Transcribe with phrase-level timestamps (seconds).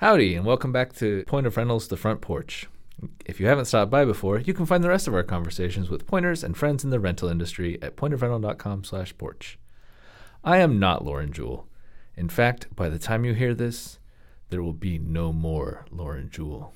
[0.00, 2.68] Howdy, and welcome back to Point of Rentals, the front porch.
[3.26, 6.06] If you haven't stopped by before, you can find the rest of our conversations with
[6.06, 9.58] pointers and friends in the rental industry at pointofrental.com slash porch.
[10.44, 11.66] I am not Lauren Jewell.
[12.16, 13.98] In fact, by the time you hear this,
[14.50, 16.72] there will be no more Lauren Jewell.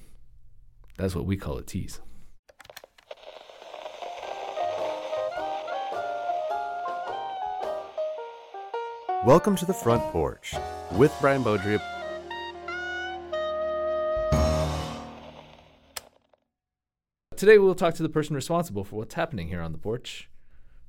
[0.96, 2.00] That's what we call a tease.
[9.24, 10.56] Welcome to the front porch
[10.90, 11.80] with Brian Beaudry.
[17.42, 20.30] Today we'll talk to the person responsible for what's happening here on the porch.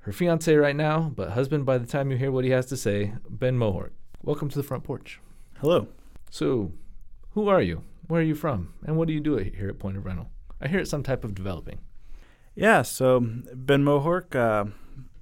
[0.01, 2.77] Her fiance right now, but husband by the time you hear what he has to
[2.77, 3.89] say, Ben Mohorc.
[4.21, 5.19] Welcome to the front porch.
[5.61, 5.87] Hello.
[6.29, 6.71] So,
[7.31, 7.81] who are you?
[8.05, 8.75] Where are you from?
[8.85, 10.29] And what do you do here at Point of Rental?
[10.61, 11.79] I hear it's some type of developing.
[12.53, 14.69] Yeah, so Ben Mohorc, uh,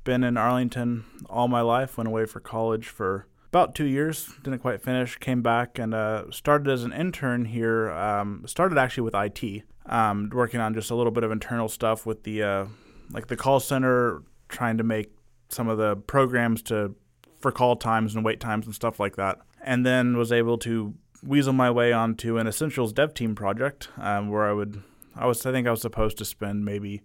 [0.04, 1.98] been in Arlington all my life.
[1.98, 4.34] Went away for college for about two years.
[4.44, 5.16] Didn't quite finish.
[5.16, 7.90] Came back and uh, started as an intern here.
[7.90, 12.06] Um, started actually with IT, um, working on just a little bit of internal stuff
[12.06, 12.66] with the uh,
[13.12, 15.12] like the call center, trying to make
[15.50, 16.96] some of the programs to
[17.40, 19.40] for call times and wait times and stuff like that.
[19.64, 20.94] And then was able to
[21.24, 24.82] weasel my way onto an Essentials Dev Team project um, where I would
[25.16, 27.02] I was I think I was supposed to spend maybe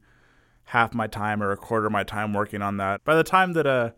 [0.70, 3.04] half my time or a quarter of my time working on that.
[3.04, 3.90] By the time that uh,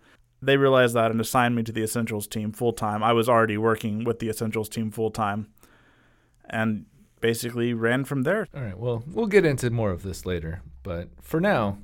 [0.42, 3.56] they realized that and assigned me to the Essentials team full time, I was already
[3.56, 5.48] working with the Essentials team full time
[6.48, 6.86] and
[7.20, 8.48] basically ran from there.
[8.54, 11.78] All right, well, we'll get into more of this later, but for now,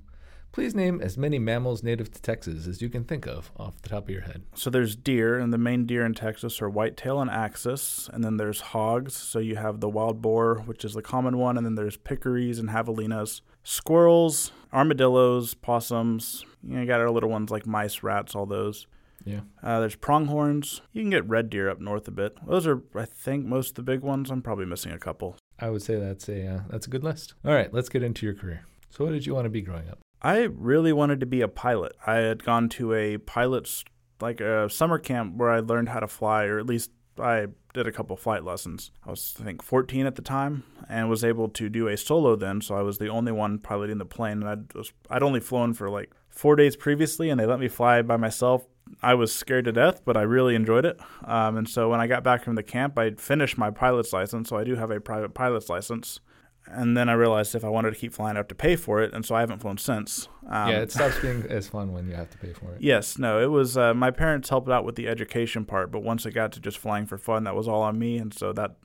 [0.54, 3.88] Please name as many mammals native to Texas as you can think of off the
[3.88, 4.44] top of your head.
[4.54, 8.08] So there's deer, and the main deer in Texas are whitetail and axis.
[8.12, 9.16] And then there's hogs.
[9.16, 11.56] So you have the wild boar, which is the common one.
[11.56, 13.40] And then there's peccaries and javelinas.
[13.64, 16.44] Squirrels, armadillos, possums.
[16.62, 18.86] You, know, you got our little ones like mice, rats, all those.
[19.24, 19.40] Yeah.
[19.62, 20.82] Uh, there's pronghorns.
[20.92, 22.36] You can get red deer up north a bit.
[22.46, 24.30] Those are, I think, most of the big ones.
[24.30, 25.36] I'm probably missing a couple.
[25.58, 27.34] I would say that's a uh, that's a good list.
[27.44, 28.66] All right, let's get into your career.
[28.90, 29.98] So, what did you want to be growing up?
[30.22, 31.92] I really wanted to be a pilot.
[32.06, 33.84] I had gone to a pilot's
[34.20, 37.86] like a summer camp where I learned how to fly, or at least I did
[37.86, 38.90] a couple flight lessons.
[39.06, 42.36] I was I think 14 at the time and was able to do a solo
[42.36, 44.42] then, so I was the only one piloting the plane.
[44.42, 47.68] And I'd was, I'd only flown for like four days previously, and they let me
[47.68, 48.66] fly by myself.
[49.02, 50.98] I was scared to death, but I really enjoyed it.
[51.24, 54.48] Um, and so when I got back from the camp, I finished my pilot's license.
[54.48, 56.20] So I do have a private pilot's license
[56.66, 59.02] and then I realized if I wanted to keep flying, I have to pay for
[59.02, 60.28] it, and so I haven't flown since.
[60.48, 62.80] Um, yeah, it stops being as fun when you have to pay for it.
[62.80, 63.76] Yes, no, it was.
[63.76, 66.78] Uh, my parents helped out with the education part, but once it got to just
[66.78, 68.76] flying for fun, that was all on me, and so that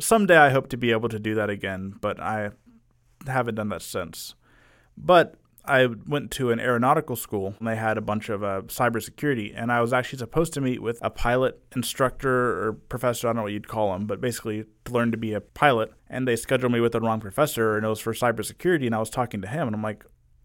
[0.00, 2.50] someday I hope to be able to do that again, but I
[3.26, 4.34] haven't done that since.
[4.96, 9.52] But I went to an aeronautical school and they had a bunch of uh, cybersecurity.
[9.54, 13.36] And I was actually supposed to meet with a pilot instructor or professor, I don't
[13.36, 15.92] know what you'd call him, but basically to learn to be a pilot.
[16.10, 18.86] And they scheduled me with the wrong professor and it was for cybersecurity.
[18.86, 20.04] And I was talking to him and I'm like,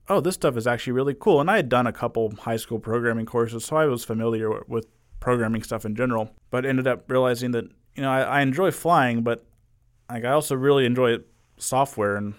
[0.09, 1.41] oh, this stuff is actually really cool.
[1.41, 4.87] And I had done a couple high school programming courses, so I was familiar with
[5.19, 9.23] programming stuff in general, but ended up realizing that, you know, I, I enjoy flying,
[9.23, 9.45] but
[10.09, 11.17] like I also really enjoy
[11.57, 12.35] software and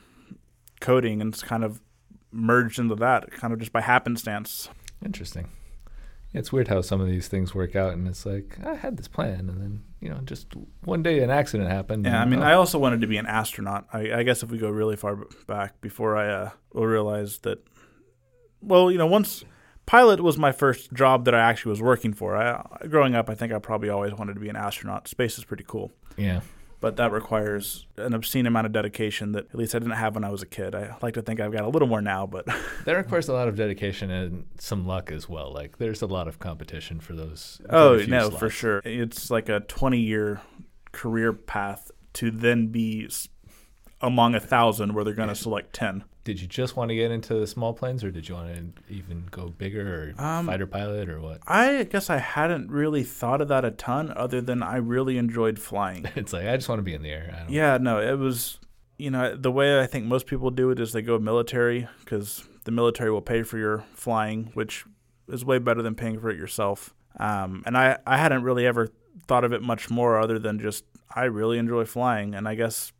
[0.80, 1.80] coding and it's kind of
[2.32, 4.68] merged into that kind of just by happenstance.
[5.04, 5.48] Interesting.
[6.32, 8.96] Yeah, it's weird how some of these things work out, and it's like I had
[8.98, 10.48] this plan, and then you know, just
[10.84, 12.04] one day an accident happened.
[12.04, 12.44] Yeah, I mean, oh.
[12.44, 13.86] I also wanted to be an astronaut.
[13.92, 15.16] I, I, guess if we go really far
[15.46, 17.66] back, before I uh, realized that,
[18.60, 19.44] well, you know, once
[19.86, 22.36] pilot was my first job that I actually was working for.
[22.36, 25.08] I, growing up, I think I probably always wanted to be an astronaut.
[25.08, 25.92] Space is pretty cool.
[26.18, 26.40] Yeah
[26.80, 30.24] but that requires an obscene amount of dedication that at least I didn't have when
[30.24, 30.74] I was a kid.
[30.74, 32.46] I like to think I've got a little more now, but
[32.84, 35.52] that requires a lot of dedication and some luck as well.
[35.52, 37.60] Like there's a lot of competition for those.
[37.68, 38.38] Oh no, slots.
[38.38, 38.82] for sure.
[38.84, 40.40] It's like a 20 year
[40.92, 43.08] career path to then be
[44.00, 47.10] among a thousand where they're going to select 10 did you just want to get
[47.10, 50.66] into the small planes or did you want to even go bigger or um, fighter
[50.66, 51.40] pilot or what?
[51.46, 55.58] I guess i hadn't really thought of that a ton other than i really enjoyed
[55.58, 56.06] flying.
[56.16, 57.46] It's like i just want to be in the air.
[57.48, 58.58] Yeah no it was
[58.98, 62.44] you know the way i think most people do it is they go military because
[62.64, 64.84] the military will pay for your flying which
[65.28, 66.94] is way better than paying for it yourself.
[67.18, 68.88] Um, and I, I hadn't really ever
[69.26, 70.84] thought of it much more other than just
[71.14, 72.34] i really enjoy flying.
[72.34, 72.92] And i guess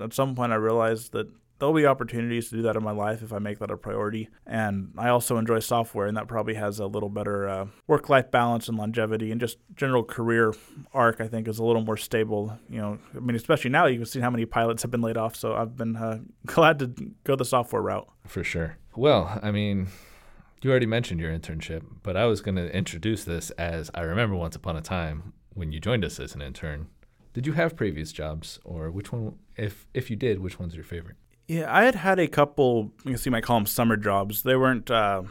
[0.00, 1.28] at some point i realized that
[1.62, 4.28] there'll be opportunities to do that in my life if I make that a priority.
[4.44, 8.32] And I also enjoy software, and that probably has a little better uh, work life
[8.32, 10.54] balance and longevity, and just general career
[10.92, 11.20] arc.
[11.20, 12.58] I think is a little more stable.
[12.68, 15.16] You know, I mean, especially now you can see how many pilots have been laid
[15.16, 15.36] off.
[15.36, 16.92] So I've been uh, glad to
[17.22, 18.08] go the software route.
[18.26, 18.76] For sure.
[18.96, 19.86] Well, I mean.
[20.62, 24.36] You already mentioned your internship, but I was going to introduce this as I remember
[24.36, 26.86] once upon a time when you joined us as an intern,
[27.32, 29.34] Did you have previous jobs, or which one?
[29.56, 31.16] If if you did, which one's your favorite?
[31.52, 32.92] Yeah, I had had a couple.
[33.04, 34.42] You see, might call them summer jobs.
[34.42, 34.90] They weren't.
[34.90, 35.24] Uh,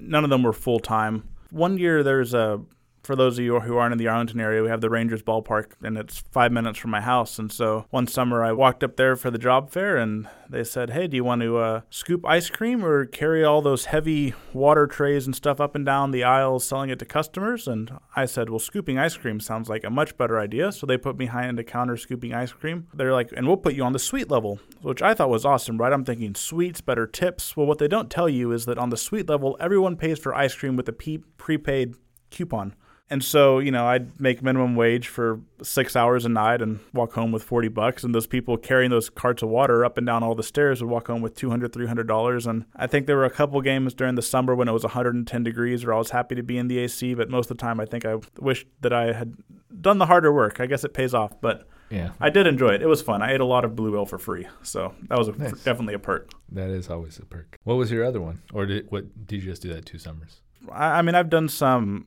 [0.00, 1.28] none of them were full time.
[1.50, 2.60] One year, there's a
[3.08, 5.72] for those of you who aren't in the Arlington area, we have the Rangers ballpark,
[5.82, 7.38] and it's five minutes from my house.
[7.38, 10.90] And so one summer, I walked up there for the job fair, and they said,
[10.90, 14.86] "Hey, do you want to uh, scoop ice cream or carry all those heavy water
[14.86, 18.50] trays and stuff up and down the aisles, selling it to customers?" And I said,
[18.50, 21.56] "Well, scooping ice cream sounds like a much better idea." So they put me behind
[21.56, 22.88] the counter scooping ice cream.
[22.92, 25.78] They're like, "And we'll put you on the sweet level," which I thought was awesome,
[25.78, 25.94] right?
[25.94, 27.56] I'm thinking sweets, better tips.
[27.56, 30.34] Well, what they don't tell you is that on the sweet level, everyone pays for
[30.34, 31.94] ice cream with a prepaid
[32.30, 32.74] coupon.
[33.10, 37.12] And so, you know, I'd make minimum wage for six hours a night and walk
[37.14, 38.04] home with 40 bucks.
[38.04, 40.90] And those people carrying those carts of water up and down all the stairs would
[40.90, 42.46] walk home with $200, $300.
[42.46, 45.42] And I think there were a couple games during the summer when it was 110
[45.42, 47.14] degrees where I was happy to be in the AC.
[47.14, 49.34] But most of the time, I think I wished that I had
[49.80, 50.60] done the harder work.
[50.60, 51.40] I guess it pays off.
[51.40, 52.82] But yeah, I did enjoy it.
[52.82, 53.22] It was fun.
[53.22, 54.46] I ate a lot of Blue Whale for free.
[54.62, 55.52] So that was a, nice.
[55.62, 56.30] definitely a perk.
[56.52, 57.56] That is always a perk.
[57.64, 58.42] What was your other one?
[58.52, 60.42] Or did, what, did you just do that two summers?
[60.70, 62.06] I, I mean, I've done some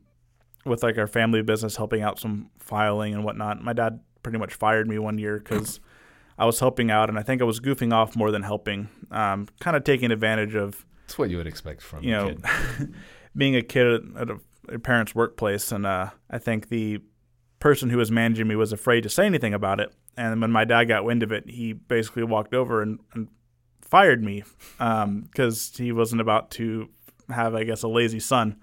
[0.66, 3.62] with like our family business, helping out some filing and whatnot.
[3.64, 5.80] My dad pretty much fired me one year because
[6.38, 9.48] I was helping out, and I think I was goofing off more than helping, um,
[9.60, 10.86] kind of taking advantage of.
[11.06, 12.36] That's what you would expect from you know,
[13.36, 17.00] being a kid at a, a parent's workplace, and uh, I think the
[17.60, 19.94] person who was managing me was afraid to say anything about it.
[20.18, 23.30] And when my dad got wind of it, he basically walked over and, and
[23.82, 24.44] fired me
[24.78, 26.90] because um, he wasn't about to
[27.30, 28.58] have, I guess, a lazy son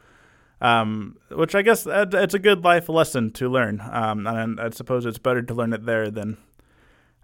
[0.61, 3.81] um, which I guess it's a good life lesson to learn.
[3.91, 6.37] Um, and I suppose it's better to learn it there than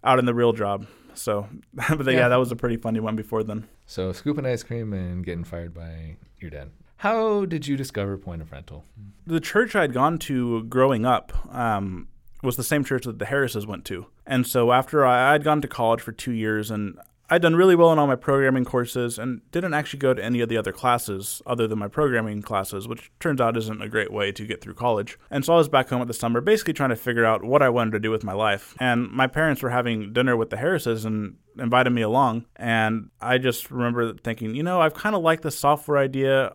[0.03, 0.87] out in the real job.
[1.15, 2.13] So, but yeah.
[2.13, 3.69] yeah, that was a pretty funny one before then.
[3.87, 6.71] So, scooping ice cream and getting fired by your dad.
[6.99, 8.85] How did you discover Point of Rental?
[9.27, 12.09] The church I'd gone to growing up um,
[12.43, 14.07] was the same church that the Harrises went to.
[14.27, 16.99] And so after I, I'd gone to college for two years and
[17.31, 20.41] I'd done really well in all my programming courses and didn't actually go to any
[20.41, 24.13] of the other classes other than my programming classes, which turns out isn't a great
[24.13, 25.19] way to get through college.
[25.31, 27.63] And so I was back home at the summer, basically trying to figure out what
[27.63, 28.77] I wanted to do with my life.
[28.79, 32.45] And my parents were having dinner with the Harrises and invited me along.
[32.57, 36.55] And I just remember thinking, you know, I've kind of liked the software idea.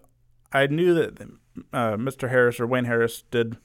[0.54, 1.21] I knew that
[1.74, 2.30] uh, Mr.
[2.30, 3.57] Harris or Wayne Harris did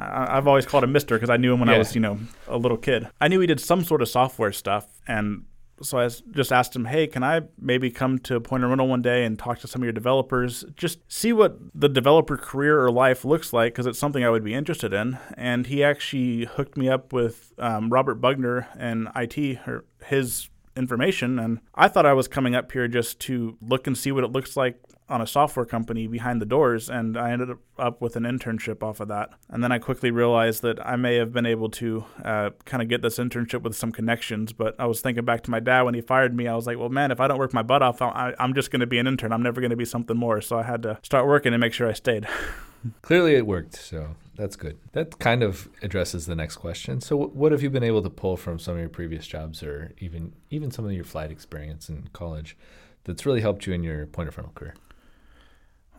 [0.00, 1.74] I've always called him Mister because I knew him when yeah.
[1.74, 3.08] I was, you know, a little kid.
[3.20, 5.44] I knew he did some sort of software stuff, and
[5.82, 9.02] so I just asked him, hey, can I maybe come to Point of Rental one
[9.02, 10.64] day and talk to some of your developers?
[10.76, 14.44] Just see what the developer career or life looks like because it's something I would
[14.44, 15.18] be interested in.
[15.36, 21.38] And he actually hooked me up with um, Robert Bugner and IT, or his information.
[21.38, 24.32] And I thought I was coming up here just to look and see what it
[24.32, 28.24] looks like on a software company behind the doors, and I ended up with an
[28.24, 29.30] internship off of that.
[29.48, 32.88] And then I quickly realized that I may have been able to uh, kind of
[32.88, 34.52] get this internship with some connections.
[34.52, 36.46] But I was thinking back to my dad when he fired me.
[36.46, 38.70] I was like, well, man, if I don't work my butt off, I, I'm just
[38.70, 39.32] going to be an intern.
[39.32, 40.40] I'm never going to be something more.
[40.40, 42.26] So I had to start working and make sure I stayed.
[43.02, 43.74] Clearly, it worked.
[43.76, 44.78] So that's good.
[44.92, 47.00] That kind of addresses the next question.
[47.00, 49.92] So, what have you been able to pull from some of your previous jobs, or
[49.98, 52.56] even even some of your flight experience in college,
[53.02, 54.74] that's really helped you in your point of rental career?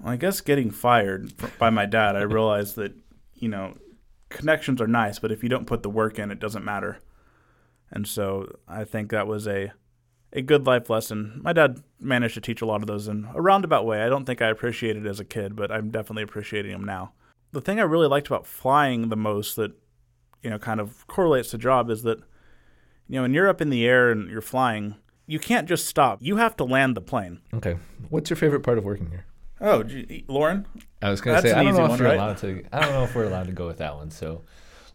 [0.02, 2.94] Well, I guess getting fired by my dad, I realized that,
[3.36, 3.76] you know,
[4.30, 7.00] connections are nice, but if you don't put the work in, it doesn't matter.
[7.92, 9.72] And so I think that was a
[10.32, 11.40] a good life lesson.
[11.44, 14.04] My dad managed to teach a lot of those in a roundabout way.
[14.04, 17.14] I don't think I appreciated it as a kid, but I'm definitely appreciating them now.
[17.52, 19.72] The thing I really liked about flying the most that,
[20.44, 22.20] you know, kind of correlates to job is that,
[23.08, 26.20] you know, when you're up in the air and you're flying, you can't just stop.
[26.22, 27.40] You have to land the plane.
[27.56, 27.78] Okay.
[28.10, 29.26] What's your favorite part of working here?
[29.62, 29.84] Oh,
[30.28, 30.66] Lauren.
[31.02, 32.16] I was going to say I don't know if one, we're right?
[32.16, 32.64] allowed to.
[32.72, 34.12] I don't know if we're allowed to go with that one.
[34.12, 34.44] So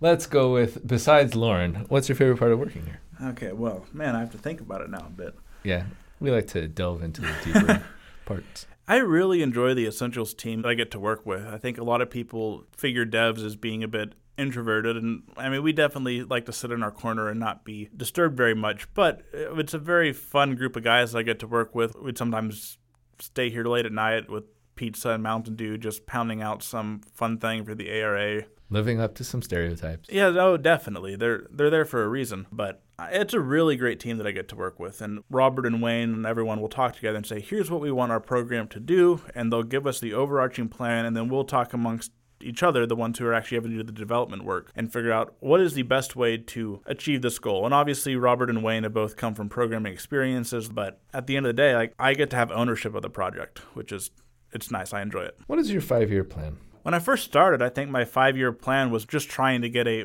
[0.00, 1.86] let's go with besides Lauren.
[1.88, 3.00] What's your favorite part of working here?
[3.30, 5.34] Okay, well, man, I have to think about it now a bit.
[5.62, 5.84] Yeah,
[6.20, 7.82] we like to delve into the deeper
[8.24, 8.66] parts.
[8.86, 11.46] I really enjoy the Essentials team that I get to work with.
[11.46, 15.48] I think a lot of people figure devs as being a bit introverted and I
[15.48, 18.92] mean we definitely like to sit in our corner and not be disturbed very much
[18.92, 21.94] but uh, it's a very fun group of guys that I get to work with
[21.94, 22.78] we'd sometimes
[23.20, 24.42] stay here late at night with
[24.76, 28.44] pizza and Mountain Dew, just pounding out some fun thing for the ARA.
[28.70, 30.08] Living up to some stereotypes.
[30.10, 31.16] Yeah, no, definitely.
[31.16, 32.46] They're they're there for a reason.
[32.50, 35.00] But it's a really great team that I get to work with.
[35.00, 38.12] And Robert and Wayne and everyone will talk together and say, here's what we want
[38.12, 39.20] our program to do.
[39.34, 41.04] And they'll give us the overarching plan.
[41.04, 43.82] And then we'll talk amongst each other, the ones who are actually having to do
[43.82, 47.64] the development work, and figure out what is the best way to achieve this goal.
[47.64, 51.46] And obviously, Robert and Wayne have both come from programming experiences, but at the end
[51.46, 54.10] of the day, like I get to have ownership of the project, which is
[54.54, 54.92] it's nice.
[54.92, 55.38] I enjoy it.
[55.46, 56.58] What is your five year plan?
[56.82, 59.86] When I first started, I think my five year plan was just trying to get
[59.86, 60.04] a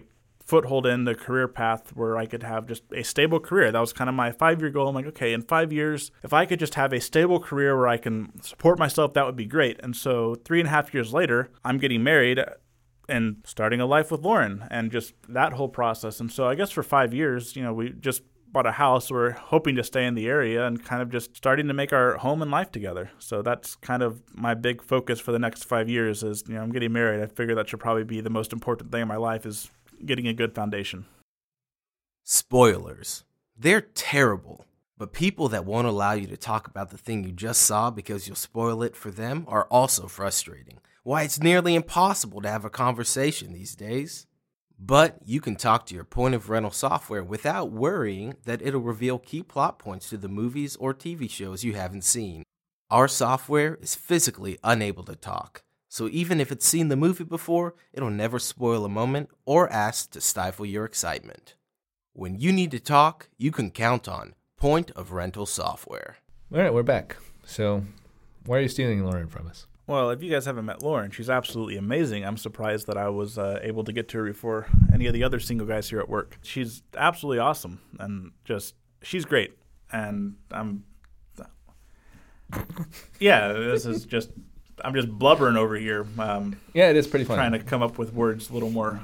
[0.50, 3.72] foothold in the career path where I could have just a stable career.
[3.72, 4.88] That was kind of my five year goal.
[4.88, 7.88] I'm like, okay, in five years, if I could just have a stable career where
[7.88, 9.80] I can support myself, that would be great.
[9.84, 12.40] And so three and a half years later, I'm getting married
[13.08, 16.20] and starting a life with Lauren and just that whole process.
[16.20, 19.12] And so I guess for five years, you know, we just bought a house.
[19.12, 22.18] We're hoping to stay in the area and kind of just starting to make our
[22.18, 23.12] home and life together.
[23.20, 26.62] So that's kind of my big focus for the next five years is, you know,
[26.62, 27.22] I'm getting married.
[27.22, 29.70] I figure that should probably be the most important thing in my life is
[30.06, 31.06] getting a good foundation.
[32.24, 33.24] Spoilers.
[33.58, 34.66] They're terrible.
[34.98, 38.28] But people that won't allow you to talk about the thing you just saw because
[38.28, 40.80] you'll spoil it for them are also frustrating.
[41.04, 44.28] Why, it's nearly impossible to have a conversation these days.
[44.80, 49.20] But you can talk to your point of rental software without worrying that it'll reveal
[49.20, 52.44] key plot points to the movies or TV shows you haven't seen.
[52.90, 57.76] Our software is physically unable to talk, so even if it's seen the movie before,
[57.92, 61.56] it'll never spoil a moment or ask to stifle your excitement.
[62.14, 66.18] When you need to talk, you can count on Point of Rental Software.
[66.54, 67.18] All right, we're back.
[67.46, 67.84] So,
[68.46, 69.68] why are you stealing Lauren from us?
[69.90, 72.24] Well, if you guys haven't met Lauren, she's absolutely amazing.
[72.24, 75.24] I'm surprised that I was uh, able to get to her before any of the
[75.24, 76.38] other single guys here at work.
[76.44, 79.58] She's absolutely awesome and just she's great.
[79.92, 80.84] And I'm
[83.20, 84.30] yeah, this is just
[84.86, 86.06] I'm just blubbering over here.
[86.20, 87.38] Um, Yeah, it is pretty fun.
[87.38, 89.02] trying to come up with words a little more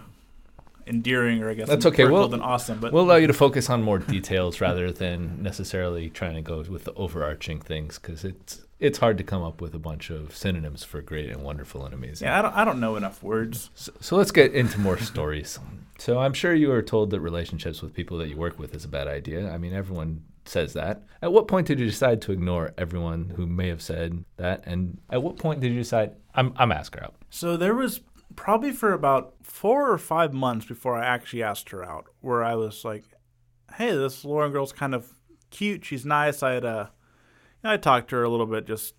[0.88, 2.06] endearing, or I guess That's okay.
[2.06, 2.80] We'll- than awesome.
[2.80, 6.64] But We'll allow you to focus on more details rather than necessarily trying to go
[6.70, 10.36] with the overarching things because it's it's hard to come up with a bunch of
[10.36, 12.28] synonyms for great and wonderful and amazing.
[12.28, 13.70] yeah, I don't I don't know enough words.
[13.74, 15.60] So, so let's get into more stories.
[15.98, 18.84] So I'm sure you were told that relationships with people that you work with is
[18.84, 19.50] a bad idea.
[19.50, 21.04] I mean, everyone says that.
[21.22, 24.64] At what point did you decide to ignore everyone who may have said that?
[24.66, 27.16] And at what point did you decide I'm I'm ask her out?
[27.30, 28.02] So there was
[28.36, 32.56] probably for about four or five months before I actually asked her out, where I
[32.56, 33.06] was like,
[33.76, 35.14] "Hey, this Lauren girl's kind of
[35.50, 35.86] cute.
[35.86, 36.88] She's nice." I had uh,
[37.64, 38.96] you know, I talked to her a little bit just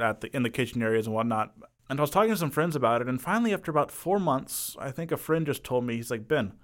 [0.00, 1.54] at the in the kitchen areas and whatnot,
[1.88, 3.08] and I was talking to some friends about it.
[3.08, 6.28] And finally, after about four months, I think a friend just told me he's like,
[6.28, 6.54] "Ben,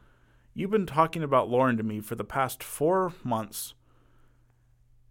[0.54, 3.74] you've been talking about Lauren to me for the past four months.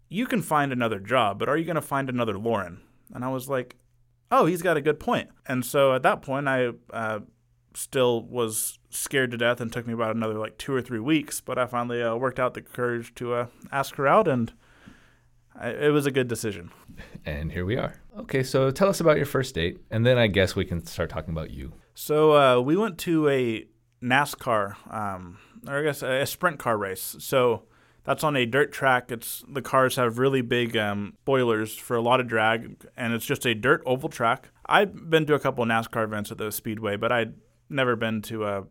[0.09, 2.81] You can find another job, but are you going to find another Lauren?"
[3.13, 3.75] And I was like,
[4.31, 5.29] oh, he's got a good point.
[5.45, 7.19] And so at that point, I uh,
[7.73, 11.41] still was scared to death and took me about another like two or three weeks.
[11.41, 14.53] But I finally uh, worked out the courage to uh, ask her out, and
[15.55, 16.71] I, it was a good decision.
[17.25, 18.01] And here we are.
[18.19, 21.09] Okay, so tell us about your first date, and then I guess we can start
[21.09, 21.73] talking about you.
[21.93, 23.67] So uh, we went to a
[24.01, 27.15] NASCAR, um, or I guess a, a sprint car race.
[27.19, 27.63] So
[28.05, 29.11] that's on a dirt track.
[29.11, 33.25] It's the cars have really big um, spoilers for a lot of drag, and it's
[33.25, 34.49] just a dirt oval track.
[34.65, 37.33] I've been to a couple of NASCAR events at the Speedway, but I'd
[37.69, 38.63] never been to a,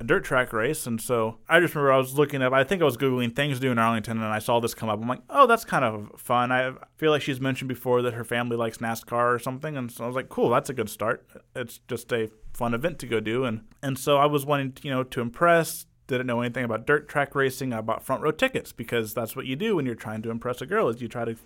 [0.00, 2.52] a dirt track race, and so I just remember I was looking up.
[2.52, 4.90] I think I was googling things to do in Arlington, and I saw this come
[4.90, 5.00] up.
[5.00, 6.52] I'm like, oh, that's kind of fun.
[6.52, 10.04] I feel like she's mentioned before that her family likes NASCAR or something, and so
[10.04, 11.26] I was like, cool, that's a good start.
[11.56, 14.90] It's just a fun event to go do, and and so I was wanting, you
[14.90, 15.86] know, to impress.
[16.12, 17.72] Didn't know anything about dirt track racing.
[17.72, 20.60] I bought front row tickets because that's what you do when you're trying to impress
[20.60, 20.90] a girl.
[20.90, 21.36] Is you try to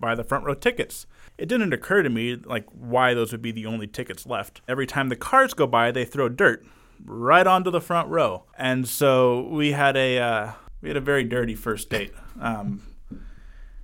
[0.00, 1.06] buy the front row tickets.
[1.36, 4.62] It didn't occur to me like why those would be the only tickets left.
[4.66, 6.64] Every time the cars go by, they throw dirt
[7.04, 11.24] right onto the front row, and so we had a uh, we had a very
[11.24, 12.14] dirty first date.
[12.40, 12.80] Um,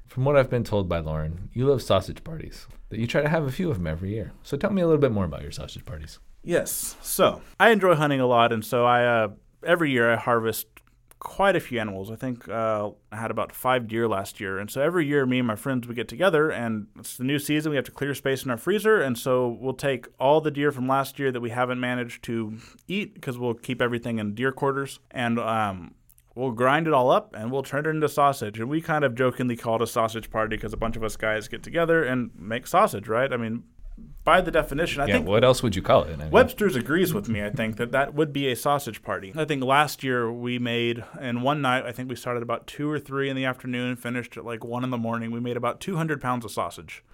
[0.06, 3.28] From what I've been told by Lauren, you love sausage parties, that you try to
[3.28, 4.32] have a few of them every year.
[4.42, 6.18] So tell me a little bit more about your sausage parties.
[6.42, 6.96] Yes.
[7.02, 9.28] So I enjoy hunting a lot, and so I uh,
[9.64, 10.66] every year I harvest
[11.24, 12.10] quite a few animals.
[12.10, 15.38] I think uh, I had about five deer last year, and so every year me
[15.38, 17.70] and my friends we get together, and it's the new season.
[17.70, 20.70] We have to clear space in our freezer, and so we'll take all the deer
[20.70, 24.52] from last year that we haven't managed to eat because we'll keep everything in deer
[24.52, 25.94] quarters, and um,
[26.34, 28.58] we'll grind it all up and we'll turn it into sausage.
[28.60, 31.16] And we kind of jokingly call it a sausage party because a bunch of us
[31.16, 33.32] guys get together and make sausage, right?
[33.32, 33.64] I mean.
[34.24, 36.14] By the definition, I yeah, think what else would you call it?
[36.14, 37.44] I mean, Webster's agrees with me.
[37.44, 39.32] I think that that would be a sausage party.
[39.36, 42.90] I think last year we made, in one night, I think we started about two
[42.90, 45.30] or three in the afternoon, finished at like one in the morning.
[45.30, 47.04] We made about 200 pounds of sausage.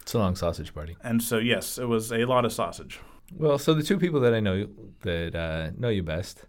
[0.00, 0.96] It's a long sausage party.
[1.02, 3.00] And so, yes, it was a lot of sausage.
[3.34, 4.66] Well, so the two people that I know
[5.02, 6.46] that uh, know you best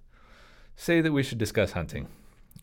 [0.75, 2.07] say that we should discuss hunting.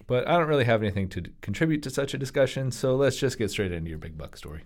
[0.06, 3.16] But I don't really have anything to d- contribute to such a discussion, so let's
[3.16, 4.62] just get straight into your big buck story.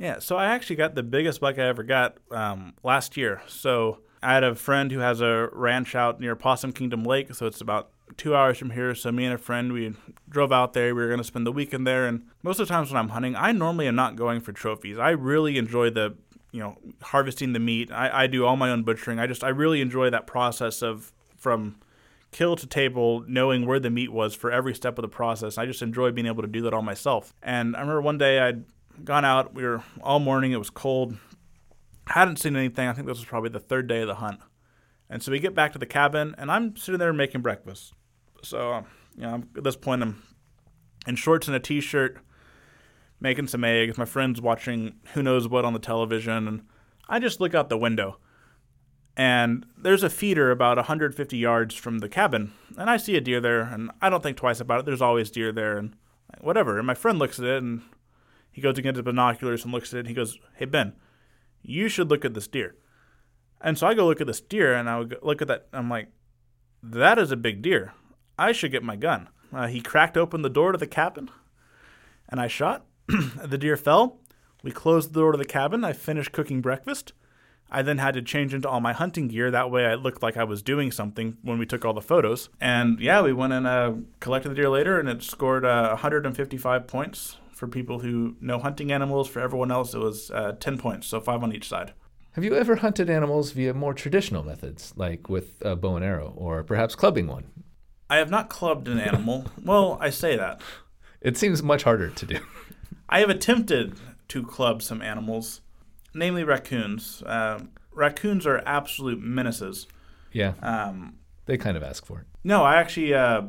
[0.00, 3.42] Yeah, so I actually got the biggest buck I ever got um, last year.
[3.46, 7.44] So I had a friend who has a ranch out near Possum Kingdom Lake, so
[7.44, 8.94] it's about two hours from here.
[8.94, 9.94] So me and a friend, we
[10.26, 10.94] drove out there.
[10.94, 12.06] We were going to spend the weekend there.
[12.06, 14.98] And most of the times when I'm hunting, I normally am not going for trophies.
[14.98, 16.16] I really enjoy the,
[16.50, 17.92] you know, harvesting the meat.
[17.92, 19.18] I, I do all my own butchering.
[19.18, 21.76] I just, I really enjoy that process of from
[22.32, 25.58] kill to table, knowing where the meat was for every step of the process.
[25.58, 27.34] I just enjoy being able to do that all myself.
[27.42, 28.64] And I remember one day I'd
[29.04, 29.54] gone out.
[29.54, 30.52] We were all morning.
[30.52, 31.16] It was cold.
[32.06, 32.88] Hadn't seen anything.
[32.88, 34.40] I think this was probably the third day of the hunt.
[35.08, 37.92] And so we get back to the cabin, and I'm sitting there making breakfast.
[38.42, 40.22] So, um, you know, at this point, I'm
[41.06, 42.18] in shorts and a t-shirt,
[43.20, 43.98] making some eggs.
[43.98, 46.62] My friend's watching who knows what on the television, and
[47.08, 48.18] I just look out the window
[49.16, 53.38] and there's a feeder about 150 yards from the cabin, and I see a deer
[53.38, 54.86] there, and I don't think twice about it.
[54.86, 55.94] There's always deer there, and
[56.40, 56.78] whatever.
[56.78, 57.82] And my friend looks at it, and
[58.50, 60.94] he goes to get his binoculars and looks at it, and he goes, "Hey Ben,
[61.62, 62.76] you should look at this deer."
[63.60, 65.68] And so I go look at this deer, and I would look at that.
[65.72, 66.08] I'm like,
[66.82, 67.94] "That is a big deer.
[68.38, 71.30] I should get my gun." Uh, he cracked open the door to the cabin,
[72.28, 72.86] and I shot.
[73.44, 74.18] the deer fell.
[74.62, 75.84] We closed the door to the cabin.
[75.84, 77.12] I finished cooking breakfast.
[77.72, 79.50] I then had to change into all my hunting gear.
[79.50, 82.48] That way, I looked like I was doing something when we took all the photos.
[82.60, 86.86] And yeah, we went and uh, collected the deer later, and it scored uh, 155
[86.86, 89.28] points for people who know hunting animals.
[89.28, 91.92] For everyone else, it was uh, 10 points, so five on each side.
[92.32, 96.32] Have you ever hunted animals via more traditional methods, like with a bow and arrow,
[96.36, 97.50] or perhaps clubbing one?
[98.08, 99.44] I have not clubbed an animal.
[99.62, 100.62] well, I say that.
[101.20, 102.38] It seems much harder to do.
[103.10, 103.94] I have attempted
[104.28, 105.60] to club some animals
[106.14, 107.22] namely raccoons.
[107.22, 107.60] Uh,
[107.92, 109.86] raccoons are absolute menaces.
[110.32, 110.54] Yeah.
[110.62, 112.26] Um, they kind of ask for it.
[112.42, 113.42] No, I actually uh,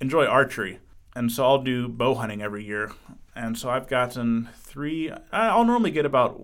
[0.00, 0.78] enjoy archery,
[1.14, 2.92] and so I'll do bow hunting every year.
[3.40, 5.10] And so I've gotten three.
[5.32, 6.42] I'll normally get about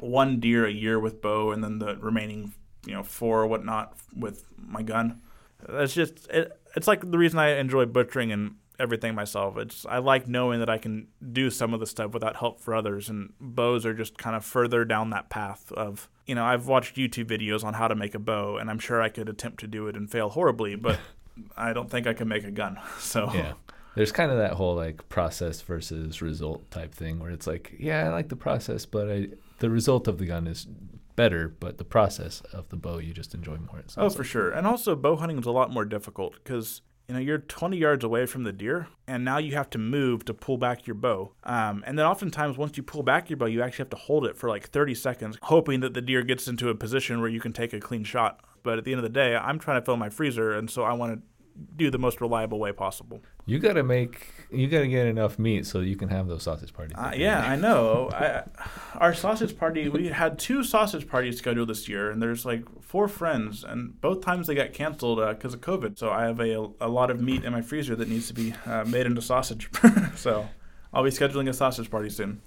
[0.00, 2.54] one deer a year with bow, and then the remaining,
[2.86, 5.20] you know, four or whatnot with my gun.
[5.68, 9.58] That's just it, it's like the reason I enjoy butchering and everything myself.
[9.58, 12.74] It's I like knowing that I can do some of the stuff without help for
[12.74, 16.66] others, and bows are just kind of further down that path of you know I've
[16.66, 19.60] watched YouTube videos on how to make a bow, and I'm sure I could attempt
[19.60, 20.98] to do it and fail horribly, but
[21.58, 22.78] I don't think I can make a gun.
[23.00, 23.52] So yeah.
[23.98, 28.06] There's kind of that whole like process versus result type thing where it's like, yeah,
[28.06, 29.26] I like the process, but I,
[29.58, 30.68] the result of the gun is
[31.16, 33.82] better, but the process of the bow you just enjoy more.
[33.96, 34.26] Oh, for like.
[34.30, 34.50] sure.
[34.52, 38.04] And also, bow hunting is a lot more difficult because you know you're 20 yards
[38.04, 41.32] away from the deer and now you have to move to pull back your bow
[41.44, 44.26] um, and then oftentimes once you pull back your bow you actually have to hold
[44.26, 47.40] it for like 30 seconds hoping that the deer gets into a position where you
[47.40, 49.84] can take a clean shot but at the end of the day i'm trying to
[49.84, 51.22] fill my freezer and so i want to
[51.76, 53.20] do the most reliable way possible.
[53.46, 56.42] You got to make you got to get enough meat so you can have those
[56.42, 56.96] sausage parties.
[56.96, 58.10] Uh, yeah, I know.
[58.12, 58.44] I,
[58.96, 63.08] our sausage party, we had two sausage parties scheduled this year, and there's like four
[63.08, 65.98] friends, and both times they got canceled because uh, of COVID.
[65.98, 68.54] So I have a, a lot of meat in my freezer that needs to be
[68.66, 69.68] uh, made into sausage.
[70.16, 70.48] so
[70.92, 72.40] I'll be scheduling a sausage party soon.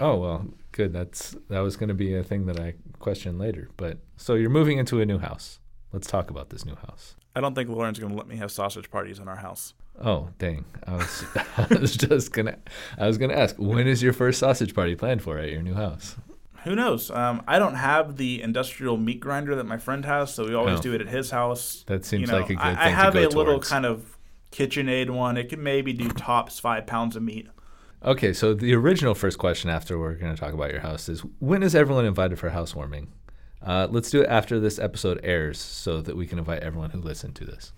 [0.00, 0.92] Oh well, good.
[0.92, 3.68] That's that was going to be a thing that I question later.
[3.76, 5.60] But so you're moving into a new house.
[5.94, 7.14] Let's talk about this new house.
[7.36, 9.74] I don't think Lauren's going to let me have sausage parties in our house.
[10.02, 10.64] Oh dang!
[10.88, 11.24] I was
[11.56, 12.56] I was just gonna
[12.98, 15.74] I was gonna ask when is your first sausage party planned for at your new
[15.74, 16.16] house?
[16.64, 17.12] Who knows?
[17.12, 20.80] Um, I don't have the industrial meat grinder that my friend has, so we always
[20.80, 20.82] oh.
[20.82, 21.84] do it at his house.
[21.86, 24.18] That seems you know, like a good I, thing I have a little kind of
[24.50, 25.36] KitchenAid one.
[25.36, 27.46] It can maybe do tops five pounds of meat.
[28.04, 31.20] Okay, so the original first question after we're going to talk about your house is
[31.38, 33.12] when is everyone invited for housewarming?
[33.64, 37.00] Uh, let's do it after this episode airs so that we can invite everyone who
[37.00, 37.72] listened to this.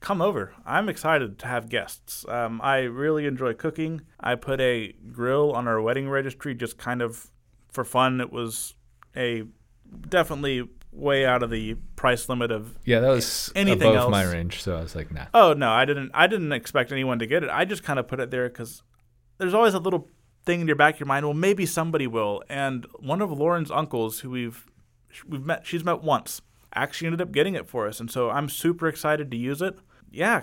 [0.00, 0.54] Come over.
[0.66, 2.26] I'm excited to have guests.
[2.28, 4.00] Um, I really enjoy cooking.
[4.18, 7.30] I put a grill on our wedding registry just kind of
[7.70, 8.20] for fun.
[8.20, 8.74] It was
[9.16, 9.44] a
[10.08, 14.10] definitely way out of the price limit of yeah that was anything above else.
[14.10, 17.18] my range so i was like nah oh no i didn't i didn't expect anyone
[17.18, 18.82] to get it i just kind of put it there because
[19.38, 20.08] there's always a little
[20.44, 23.70] thing in your back of your mind well maybe somebody will and one of lauren's
[23.70, 24.66] uncles who we've
[25.28, 26.40] we've met she's met once
[26.74, 29.76] actually ended up getting it for us and so i'm super excited to use it
[30.10, 30.42] yeah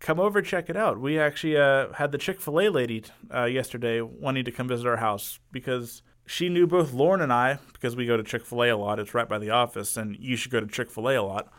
[0.00, 3.04] come over check it out we actually uh, had the chick-fil-a lady
[3.34, 7.58] uh, yesterday wanting to come visit our house because she knew both lauren and i
[7.72, 10.52] because we go to chick-fil-a a lot it's right by the office and you should
[10.52, 11.52] go to chick-fil-a a lot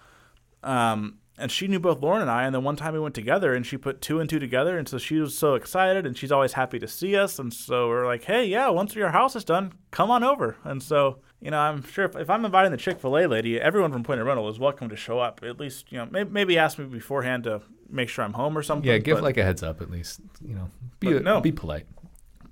[0.63, 2.43] um, and she knew both Lauren and I.
[2.43, 4.87] And then one time we went together, and she put two and two together, and
[4.87, 7.39] so she was so excited, and she's always happy to see us.
[7.39, 10.57] And so we're like, hey, yeah, once your house is done, come on over.
[10.63, 13.59] And so you know, I'm sure if, if I'm inviting the Chick Fil A lady,
[13.59, 15.41] everyone from Point of Rental is welcome to show up.
[15.43, 18.63] At least, you know, maybe, maybe ask me beforehand to make sure I'm home or
[18.63, 18.89] something.
[18.89, 20.19] Yeah, give but, like a heads up at least.
[20.45, 21.85] You know, be a, no, be polite.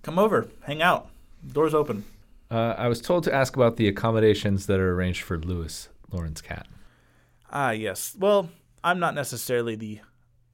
[0.03, 1.09] Come over, hang out.
[1.51, 2.05] Doors open.
[2.49, 6.41] Uh, I was told to ask about the accommodations that are arranged for Lewis, Lauren's
[6.41, 6.65] cat.
[7.51, 8.15] Ah, yes.
[8.17, 8.49] Well,
[8.83, 9.99] I'm not necessarily the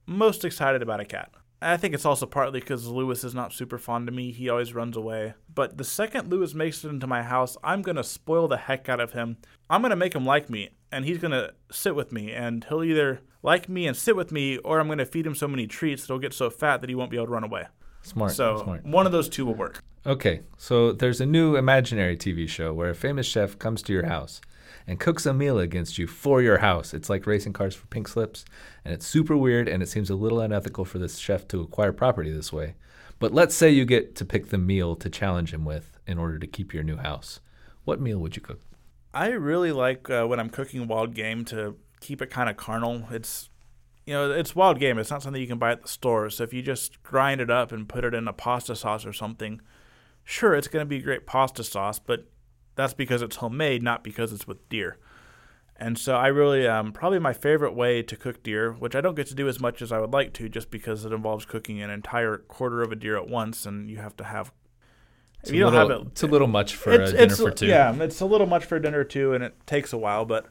[0.06, 1.30] most excited about a cat.
[1.64, 4.30] I think it's also partly because Lewis is not super fond of me.
[4.32, 5.34] He always runs away.
[5.52, 8.88] But the second Lewis makes it into my house, I'm going to spoil the heck
[8.88, 9.38] out of him.
[9.70, 10.70] I'm going to make him like me.
[10.94, 14.58] and he's gonna sit with me, and he'll either like me and sit with me,
[14.58, 16.94] or I'm gonna feed him so many treats that he'll get so fat that he
[16.94, 17.66] won't be able to run away.
[18.02, 18.30] Smart.
[18.30, 18.84] so smart.
[18.84, 19.82] one of those two will work.
[20.06, 24.06] Okay, so there's a new imaginary TV show where a famous chef comes to your
[24.06, 24.40] house
[24.86, 26.92] and cooks a meal against you for your house.
[26.92, 28.44] It's like racing cars for pink slips,
[28.84, 31.92] and it's super weird, and it seems a little unethical for this chef to acquire
[31.92, 32.74] property this way.
[33.18, 36.38] But let's say you get to pick the meal to challenge him with in order
[36.38, 37.40] to keep your new house.
[37.84, 38.60] What meal would you cook?
[39.12, 43.06] I really like uh, when I'm cooking wild game to keep it kind of carnal.
[43.10, 43.48] It's
[44.06, 44.98] you know, it's wild game.
[44.98, 46.28] It's not something you can buy at the store.
[46.28, 49.12] So if you just grind it up and put it in a pasta sauce or
[49.14, 49.62] something,
[50.24, 52.26] sure, it's going to be great pasta sauce, but
[52.74, 54.98] that's because it's homemade, not because it's with deer.
[55.76, 59.16] And so I really, um, probably my favorite way to cook deer, which I don't
[59.16, 61.82] get to do as much as I would like to, just because it involves cooking
[61.82, 64.52] an entire quarter of a deer at once, and you have to have.
[65.40, 67.32] It's you a don't little, have it, it's a little much for it's, a dinner
[67.32, 67.66] it's, for two.
[67.66, 70.24] Yeah, it's a little much for a dinner too, and it takes a while.
[70.24, 70.46] But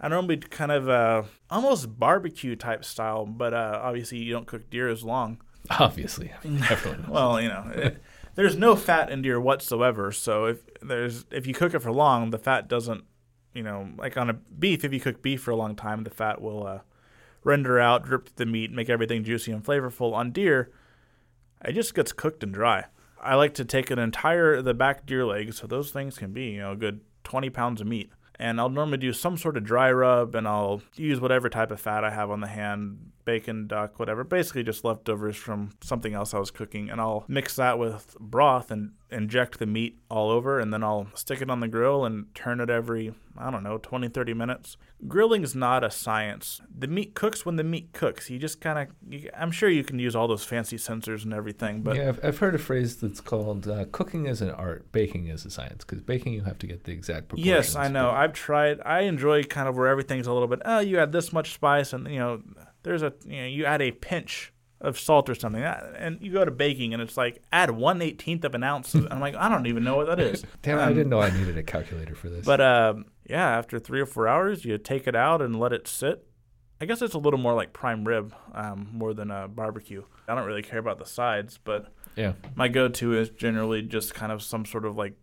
[0.00, 4.70] I normally kind of uh, almost barbecue type style, but uh, obviously you don't cook
[4.70, 5.40] deer as long.
[5.78, 7.06] Obviously, I mean, everyone.
[7.08, 8.02] Well, you know, it,
[8.34, 10.12] there's no fat in deer whatsoever.
[10.12, 13.04] So if there's if you cook it for long, the fat doesn't,
[13.54, 14.84] you know, like on a beef.
[14.84, 16.78] If you cook beef for a long time, the fat will uh,
[17.44, 20.14] render out, drip the meat, make everything juicy and flavorful.
[20.14, 20.70] On deer,
[21.64, 22.86] it just gets cooked and dry.
[23.20, 26.46] I like to take an entire the back deer leg, so those things can be
[26.46, 28.10] you know a good 20 pounds of meat.
[28.36, 31.80] And I'll normally do some sort of dry rub, and I'll use whatever type of
[31.80, 34.24] fat I have on the hand, bacon, duck, whatever.
[34.24, 38.70] Basically, just leftovers from something else I was cooking, and I'll mix that with broth
[38.70, 42.34] and inject the meat all over, and then I'll stick it on the grill and
[42.34, 44.76] turn it every I don't know 20, 30 minutes.
[45.08, 46.60] Grilling is not a science.
[46.76, 48.30] The meat cooks when the meat cooks.
[48.30, 51.82] You just kind of, I'm sure you can use all those fancy sensors and everything,
[51.82, 55.26] but yeah, I've, I've heard a phrase that's called uh, "cooking is an art, baking
[55.26, 57.46] is a science." Because baking, you have to get the exact proportions.
[57.46, 58.08] Yes, I know.
[58.10, 58.80] but- I've tried.
[58.84, 60.60] I enjoy kind of where everything's a little bit.
[60.64, 62.42] Oh, you add this much spice, and you know,
[62.82, 66.44] there's a you know, you add a pinch of salt or something, and you go
[66.44, 68.94] to baking, and it's like add one eighteenth of an ounce.
[68.94, 70.44] I'm like, I don't even know what that is.
[70.62, 72.44] Damn, it, I Um, didn't know I needed a calculator for this.
[72.44, 75.86] But um, yeah, after three or four hours, you take it out and let it
[75.86, 76.26] sit.
[76.80, 80.02] I guess it's a little more like prime rib, um, more than a barbecue.
[80.26, 84.32] I don't really care about the sides, but yeah, my go-to is generally just kind
[84.32, 85.14] of some sort of like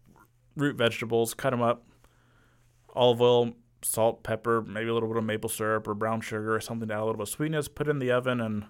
[0.55, 1.85] root vegetables cut them up
[2.95, 6.59] olive oil salt pepper maybe a little bit of maple syrup or brown sugar or
[6.59, 8.65] something to add a little bit of sweetness put it in the oven and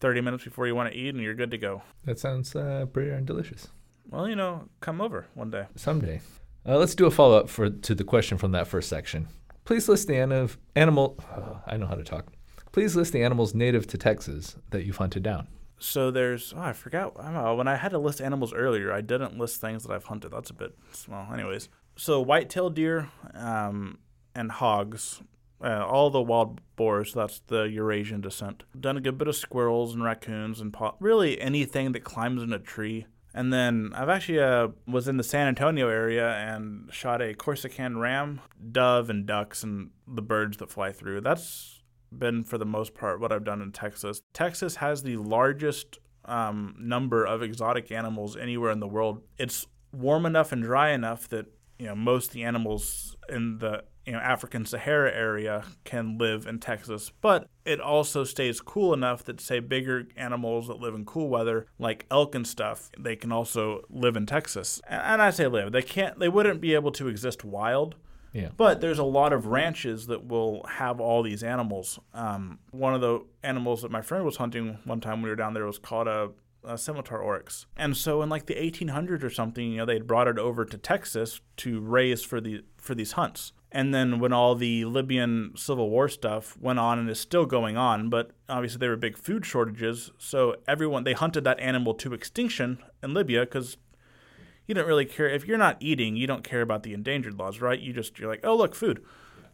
[0.00, 2.86] 30 minutes before you want to eat and you're good to go that sounds uh,
[2.92, 3.68] pretty darn delicious.
[4.08, 6.20] well you know come over one day Someday.
[6.66, 9.26] Uh, let's do a follow up for to the question from that first section.
[9.64, 11.16] Please list the an- animal.
[11.36, 12.32] oh, I know how to talk.
[12.72, 15.48] Please list the animals native to Texas that you've hunted down.
[15.78, 17.14] so there's oh, i forgot
[17.56, 20.50] when i had to list animals earlier i didn't list things that i've hunted that's
[20.50, 23.96] a bit small anyways so white-tailed deer um,
[24.38, 25.22] and hogs
[25.62, 29.94] uh, all the wild boars that's the eurasian descent done a good bit of squirrels
[29.94, 34.40] and raccoons and po- really anything that climbs in a tree and then I've actually
[34.40, 38.40] uh, was in the San Antonio area and shot a Corsican ram,
[38.72, 41.20] dove, and ducks, and the birds that fly through.
[41.20, 44.22] That's been for the most part what I've done in Texas.
[44.32, 49.22] Texas has the largest um, number of exotic animals anywhere in the world.
[49.38, 51.46] It's warm enough and dry enough that
[51.78, 56.46] you know most of the animals in the you know African Sahara area can live
[56.46, 61.04] in Texas, but it also stays cool enough that say bigger animals that live in
[61.04, 64.80] cool weather like elk and stuff, they can also live in Texas.
[64.88, 67.96] And I say live, they can't they wouldn't be able to exist wild.
[68.32, 68.48] Yeah.
[68.56, 71.98] But there's a lot of ranches that will have all these animals.
[72.14, 75.36] Um, one of the animals that my friend was hunting one time when we were
[75.36, 76.30] down there was called a,
[76.76, 77.64] scimitar oryx.
[77.78, 80.76] And so in like the 1800s or something, you know, they brought it over to
[80.76, 83.52] Texas to raise for the for these hunts.
[83.70, 87.76] And then when all the Libyan civil war stuff went on and is still going
[87.76, 92.14] on, but obviously there were big food shortages, so everyone they hunted that animal to
[92.14, 93.76] extinction in Libya because
[94.66, 95.28] you don't really care.
[95.28, 97.78] If you're not eating you don't care about the endangered laws right?
[97.78, 99.04] You just you're like oh look food.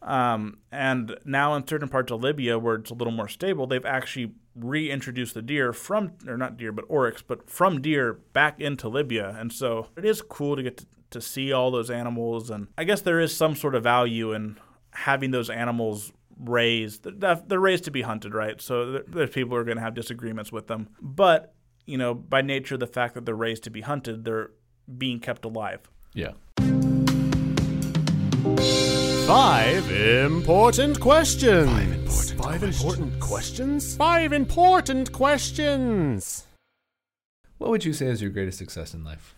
[0.02, 3.86] Um, and now in certain parts of libya where it's a little more stable they've
[3.86, 8.88] actually reintroduced the deer from or not deer but oryx but from deer back into
[8.88, 9.34] libya.
[9.38, 12.84] And so it is cool to get to, to see all those animals and i
[12.84, 14.56] guess there is some sort of value in
[14.90, 19.56] having those animals raised they're they're raised to be hunted right so there's people who
[19.56, 21.54] are going to have disagreements with them but
[21.86, 24.50] you know by nature the fact that they're raised to be hunted they're
[24.98, 25.80] being kept alive
[26.12, 26.32] Yeah.
[29.26, 32.32] Five important questions.
[32.32, 33.96] Five important, questions.
[33.96, 36.46] Five important questions.
[37.56, 39.34] What would you say is your greatest success in life?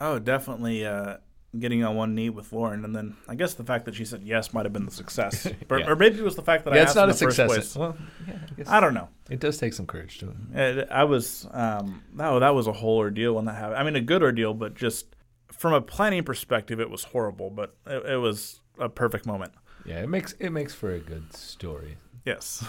[0.00, 1.16] Oh, definitely uh,
[1.58, 4.22] getting on one knee with Lauren, and then I guess the fact that she said
[4.22, 5.88] yes might have been the success, or, Yeah.
[5.88, 7.36] or maybe it was the fact that I asked it's not in a the first
[7.36, 7.74] success.
[7.74, 7.76] place.
[7.76, 9.08] Well, yeah, I I don't know.
[9.30, 10.88] it does take some courage to it.
[10.90, 13.78] I was um, that that was a whole ordeal when that happened.
[13.78, 15.16] I mean, a good ordeal, but just
[15.50, 17.48] from a planning perspective, it was horrible.
[17.50, 19.52] But it, it was a perfect moment.
[19.86, 21.96] Yeah, it makes it makes for a good story.
[22.26, 22.62] Yes,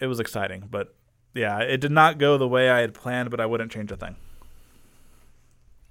[0.00, 0.94] it was exciting, but
[1.34, 3.30] yeah, it did not go the way I had planned.
[3.30, 4.16] But I wouldn't change a thing.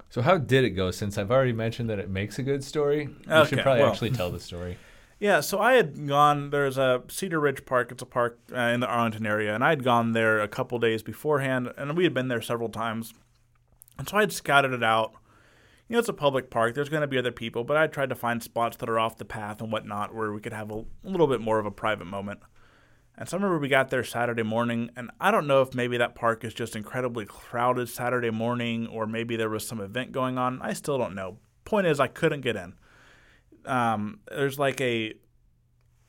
[0.10, 0.92] So how did it go?
[0.92, 3.92] Since I've already mentioned that it makes a good story, you should probably well.
[3.92, 4.78] actually tell the story.
[5.20, 6.52] Yeah, so I had gone.
[6.52, 7.92] There's a Cedar Ridge Park.
[7.92, 10.78] It's a park uh, in the Arlington area, and I had gone there a couple
[10.78, 13.16] days beforehand, and we had been there several times.
[13.98, 15.14] And so I had scouted it out.
[15.88, 16.76] You know, it's a public park.
[16.76, 19.18] There's going to be other people, but I tried to find spots that are off
[19.18, 21.72] the path and whatnot where we could have a, a little bit more of a
[21.72, 22.42] private moment.
[23.18, 25.98] And so I remember we got there Saturday morning, and I don't know if maybe
[25.98, 30.38] that park is just incredibly crowded Saturday morning, or maybe there was some event going
[30.38, 30.62] on.
[30.62, 31.38] I still don't know.
[31.66, 32.76] Point is, I couldn't get in
[33.68, 35.14] um, there's like a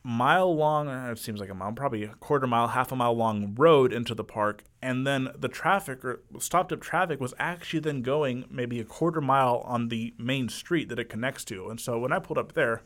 [0.05, 3.15] mile long, uh, it seems like a mile, probably a quarter mile, half a mile
[3.15, 4.65] long road into the park.
[4.81, 9.21] And then the traffic or stopped up traffic was actually then going maybe a quarter
[9.21, 11.69] mile on the main street that it connects to.
[11.69, 12.83] And so when I pulled up there,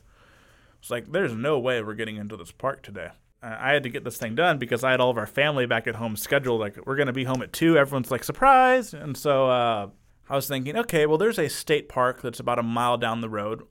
[0.81, 3.11] it's like, there's no way we're getting into this park today.
[3.43, 5.67] Uh, I had to get this thing done because I had all of our family
[5.67, 6.61] back at home scheduled.
[6.61, 7.77] Like, we're going to be home at 2.
[7.77, 8.95] Everyone's like, surprise.
[8.95, 9.89] And so uh,
[10.29, 13.29] I was thinking, okay, well, there's a state park that's about a mile down the
[13.29, 13.63] road.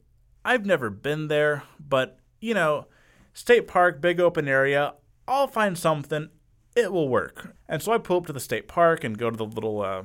[0.44, 2.88] I've never been there, but you know,
[3.34, 4.96] state park, big open area,
[5.28, 6.30] I'll find something.
[6.76, 7.56] It will work.
[7.70, 10.04] And so I pull up to the state park and go to the little uh,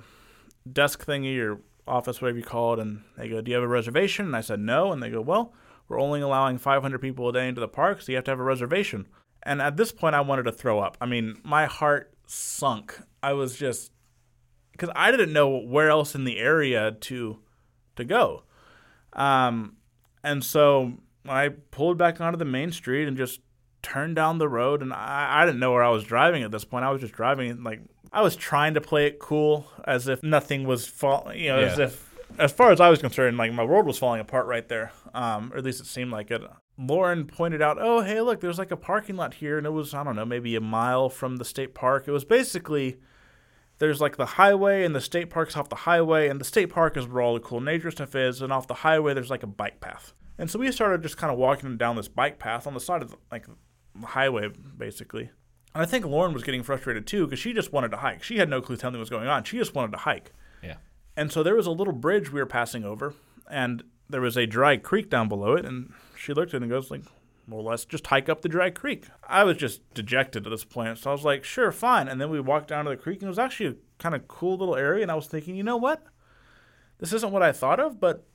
[0.70, 3.68] desk thingy or office, whatever you call it, and they go, "Do you have a
[3.68, 5.54] reservation?" And I said, "No." And they go, "Well,
[5.88, 8.40] we're only allowing 500 people a day into the park, so you have to have
[8.40, 9.06] a reservation."
[9.46, 10.96] And at this point, I wanted to throw up.
[11.00, 12.98] I mean, my heart sunk.
[13.22, 13.92] I was just
[14.72, 17.38] because I didn't know where else in the area to
[17.94, 18.42] to go.
[19.12, 19.76] Um,
[20.22, 20.94] and so
[21.26, 23.40] I pulled back onto the main street and just
[23.82, 24.82] turned down the road.
[24.82, 26.84] And I, I didn't know where I was driving at this point.
[26.84, 27.80] I was just driving like
[28.12, 31.38] I was trying to play it cool, as if nothing was falling.
[31.38, 34.20] You know, as if as far as I was concerned, like my world was falling
[34.20, 34.90] apart right there.
[35.14, 36.42] Um, or at least it seemed like it.
[36.78, 39.94] Lauren pointed out, "Oh, hey, look, there's like a parking lot here, and it was
[39.94, 42.06] I don't know, maybe a mile from the state park.
[42.06, 42.98] It was basically."
[43.78, 46.96] there's like the highway and the state park's off the highway and the state park
[46.96, 49.46] is where all the cool nature stuff is and off the highway there's like a
[49.46, 52.72] bike path and so we started just kind of walking down this bike path on
[52.72, 53.46] the side of the, like
[54.00, 55.28] the highway basically
[55.74, 58.38] and i think lauren was getting frustrated too because she just wanted to hike she
[58.38, 60.76] had no clue what was going on she just wanted to hike Yeah.
[61.14, 63.12] and so there was a little bridge we were passing over,
[63.50, 65.66] and there was a dry creek down below it.
[65.66, 67.02] And she looked at it and goes like,
[67.48, 70.98] "Well, let's just hike up the dry creek." I was just dejected at this point,
[70.98, 73.24] so I was like, "Sure, fine." And then we walked down to the creek, and
[73.24, 75.02] it was actually a kind of cool little area.
[75.02, 76.04] And I was thinking, you know what?
[76.98, 78.26] This isn't what I thought of, but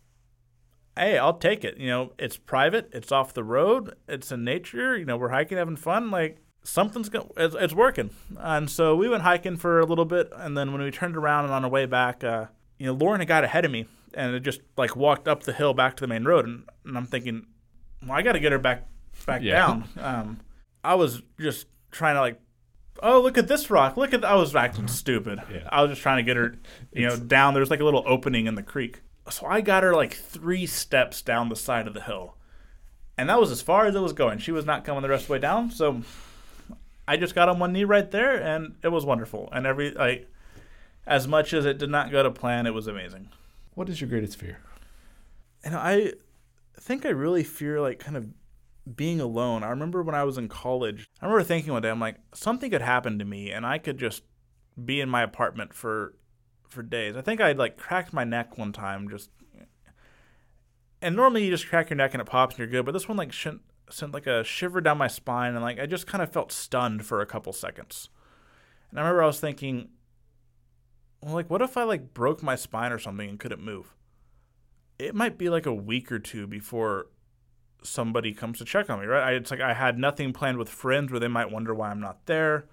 [0.95, 1.77] hey, I'll take it.
[1.77, 4.97] You know, it's private, it's off the road, it's in nature.
[4.97, 6.11] You know, we're hiking, having fun.
[6.11, 8.11] Like something's going, it's, it's working.
[8.37, 11.45] And so we went hiking for a little bit, and then when we turned around
[11.45, 14.35] and on our way back, uh, you know, Lauren had got ahead of me, and
[14.35, 17.05] it just like walked up the hill back to the main road, and, and I'm
[17.05, 17.47] thinking,
[18.03, 18.87] well, I got to get her back
[19.25, 19.55] back Yeah.
[19.55, 19.89] down.
[19.99, 20.39] Um,
[20.83, 22.39] I was just trying to like.
[23.03, 23.97] Oh, look at this rock!
[23.97, 25.39] Look at I was acting stupid.
[25.51, 25.67] Yeah.
[25.71, 26.55] I was just trying to get her,
[26.93, 27.53] you know, down.
[27.53, 31.21] There's like a little opening in the creek, so I got her like three steps
[31.21, 32.35] down the side of the hill,
[33.17, 34.37] and that was as far as it was going.
[34.39, 36.01] She was not coming the rest of the way down, so
[37.07, 39.49] I just got on one knee right there, and it was wonderful.
[39.51, 40.29] And every like,
[41.07, 43.29] as much as it did not go to plan, it was amazing.
[43.73, 44.59] What is your greatest fear?
[45.63, 46.13] And I
[46.79, 48.27] think I really fear like kind of
[48.95, 49.63] being alone.
[49.63, 52.71] I remember when I was in college, I remember thinking one day, I'm like, something
[52.71, 54.23] could happen to me and I could just
[54.83, 56.15] be in my apartment for
[56.67, 57.17] for days.
[57.17, 59.29] I think I'd like cracked my neck one time just
[61.01, 63.07] and normally you just crack your neck and it pops and you're good, but this
[63.07, 63.47] one like sh-
[63.89, 67.05] sent like a shiver down my spine and like I just kind of felt stunned
[67.05, 68.09] for a couple seconds.
[68.89, 69.89] And I remember I was thinking,
[71.21, 73.95] well, like what if I like broke my spine or something and couldn't move?
[75.01, 77.07] It might be like a week or two before
[77.83, 79.29] somebody comes to check on me, right?
[79.29, 81.99] I, it's like I had nothing planned with friends where they might wonder why I'm
[81.99, 82.67] not there.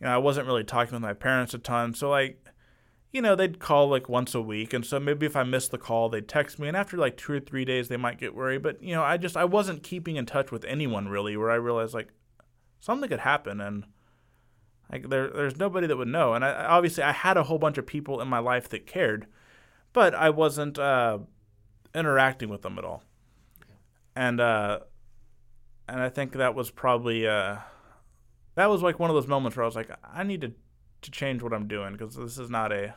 [0.00, 2.44] You know, I wasn't really talking with my parents a ton, so like,
[3.12, 5.78] you know, they'd call like once a week, and so maybe if I missed the
[5.78, 8.62] call, they'd text me, and after like two or three days, they might get worried.
[8.62, 11.56] But you know, I just I wasn't keeping in touch with anyone really, where I
[11.56, 12.10] realized like
[12.78, 13.86] something could happen, and
[14.92, 16.34] like there there's nobody that would know.
[16.34, 19.26] And I obviously I had a whole bunch of people in my life that cared,
[19.92, 20.78] but I wasn't.
[20.78, 21.18] Uh,
[21.96, 23.02] interacting with them at all.
[24.14, 24.80] And uh
[25.88, 27.56] and I think that was probably uh
[28.54, 30.52] that was like one of those moments where I was like I need to
[31.02, 32.94] to change what I'm doing because this is not a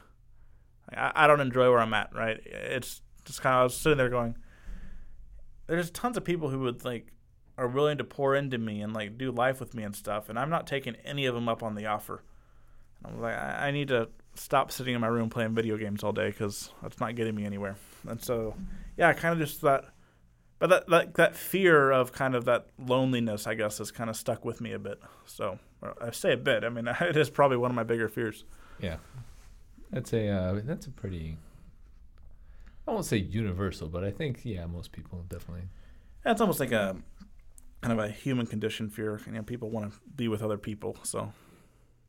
[0.96, 2.40] I, I don't enjoy where I'm at, right?
[2.46, 4.36] It's just kind of I was sitting there going
[5.70, 7.14] there's tons of people who would like
[7.58, 10.40] are willing to pour into me and like do life with me and stuff, and
[10.40, 12.24] I'm not taking any of them up on the offer.
[13.04, 16.04] And I'm like, I, I need to stop sitting in my room playing video games
[16.04, 17.76] all day because that's not getting me anywhere.
[18.08, 18.56] And so,
[18.98, 19.86] yeah, I kind of just that,
[20.60, 24.16] but that, that that fear of kind of that loneliness, I guess, has kind of
[24.16, 25.00] stuck with me a bit.
[25.26, 25.60] So
[26.02, 26.64] I say a bit.
[26.64, 28.44] I mean, it is probably one of my bigger fears.
[28.80, 28.98] Yeah,
[29.92, 31.38] that's a uh, that's a pretty.
[32.88, 35.68] I won't say universal, but I think yeah, most people definitely.
[36.26, 36.98] Yeah, it's almost like a
[37.82, 39.22] kind of a human condition fear.
[39.26, 40.98] You know, people want to be with other people.
[41.04, 41.32] So,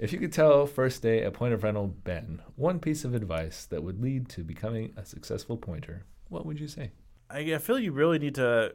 [0.01, 3.67] if you could tell first day at Point of Rental Ben one piece of advice
[3.67, 6.91] that would lead to becoming a successful pointer, what would you say?
[7.29, 8.75] I, I feel you really need to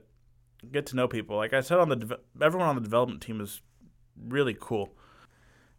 [0.71, 1.35] get to know people.
[1.35, 3.61] Like I said, on the de- everyone on the development team is
[4.15, 4.93] really cool.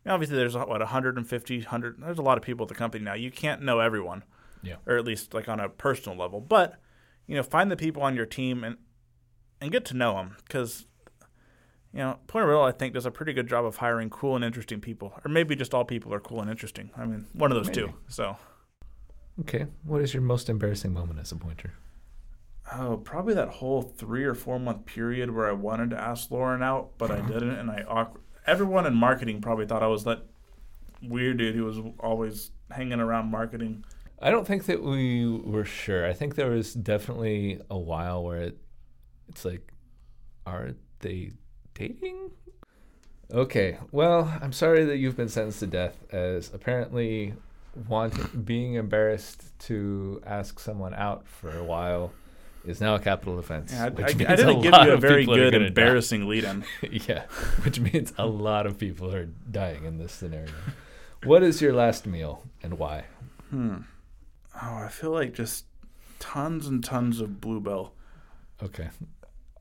[0.04, 1.96] Obviously, there's what 150, 100.
[2.00, 3.14] There's a lot of people at the company now.
[3.14, 4.24] You can't know everyone,
[4.62, 6.40] yeah, or at least like on a personal level.
[6.40, 6.80] But
[7.26, 8.76] you know, find the people on your team and
[9.60, 10.86] and get to know them because
[11.96, 14.36] you know, Point of Rental, I think, does a pretty good job of hiring cool
[14.36, 15.18] and interesting people.
[15.24, 16.90] Or maybe just all people are cool and interesting.
[16.94, 17.88] I mean, one of those maybe.
[17.88, 17.94] two.
[18.08, 18.36] So.
[19.40, 19.66] Okay.
[19.82, 21.72] What is your most embarrassing moment as a pointer?
[22.70, 26.62] Oh, probably that whole three or four month period where I wanted to ask Lauren
[26.62, 27.32] out, but I uh-huh.
[27.32, 28.22] didn't, and I awkward.
[28.46, 30.22] Everyone in marketing probably thought I was that
[31.02, 33.84] weird dude who was always hanging around marketing.
[34.20, 36.06] I don't think that we were sure.
[36.06, 38.58] I think there was definitely a while where it,
[39.28, 39.72] it's like,
[40.46, 41.32] are they
[41.76, 42.30] dating?
[43.32, 47.34] Okay, well, I'm sorry that you've been sentenced to death as apparently
[47.88, 52.12] wanting being embarrassed to ask someone out for a while
[52.64, 53.72] is now a capital offense.
[53.72, 56.64] Yeah, I, I, I, didn't give you a very good embarrassing lead in.
[56.90, 57.24] yeah,
[57.64, 60.50] which means a lot of people are dying in this scenario.
[61.24, 63.04] what is your last meal and why?
[63.50, 63.78] Hmm.
[64.60, 65.66] Oh, I feel like just
[66.18, 67.92] tons and tons of Blue Bell.
[68.62, 68.88] Okay.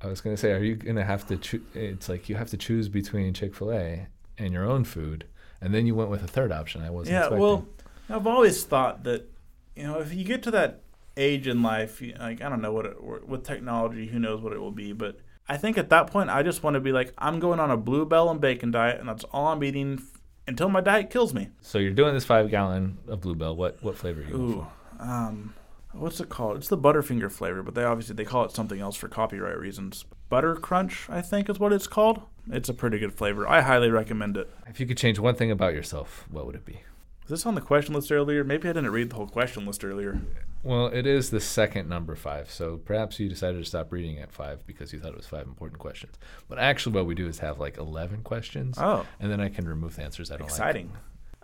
[0.06, 1.38] I was gonna say, are you gonna have to?
[1.38, 1.64] choose?
[1.74, 5.26] it's like you have to choose between Chick Fil A and your own food,
[5.62, 6.82] and then you went with a third option.
[6.82, 7.14] I wasn't.
[7.14, 7.42] Yeah, expecting.
[7.42, 7.68] well,
[8.10, 9.30] I've always thought that
[9.76, 10.82] you know if you get to that
[11.18, 14.60] age in life, like I don't know what it, with technology, who knows what it
[14.60, 17.40] will be, but I think at that point I just want to be like I'm
[17.40, 20.70] going on a Blue Bell and bacon diet, and that's all I'm eating f- until
[20.70, 21.50] my diet kills me.
[21.62, 23.56] So you're doing this five gallon of Blue Bell.
[23.56, 24.36] What what flavor are you?
[24.36, 24.68] Ooh,
[25.00, 25.54] um,
[25.98, 26.58] what's it called?
[26.58, 30.06] It's the Butterfinger flavor, but they obviously they call it something else for copyright reasons.
[30.30, 32.22] Butter Crunch, I think, is what it's called.
[32.52, 33.48] It's a pretty good flavor.
[33.48, 34.50] I highly recommend it.
[34.68, 36.82] If you could change one thing about yourself, what would it be?
[37.24, 38.44] Was this on the question list earlier?
[38.44, 40.20] Maybe I didn't read the whole question list earlier.
[40.62, 44.32] Well, it is the second number five, so perhaps you decided to stop reading at
[44.32, 46.16] five because you thought it was five important questions.
[46.48, 48.78] But actually, what we do is have like eleven questions.
[48.80, 50.92] Oh, and then I can remove the answers I don't Exciting.
[50.92, 50.98] like.